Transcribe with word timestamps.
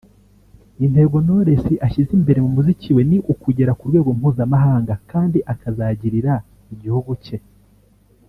Intego 0.85 1.15
Knowless 1.23 1.65
ashyize 1.85 2.11
imbere 2.19 2.39
mu 2.45 2.49
muziki 2.55 2.89
we 2.95 3.01
ni 3.09 3.17
ukugera 3.33 3.71
ku 3.77 3.83
rwego 3.89 4.09
mpuzamahanga 4.17 4.93
kandi 5.11 5.37
akazagirira 5.53 6.33
igihugu 6.73 7.11
cye 7.25 7.37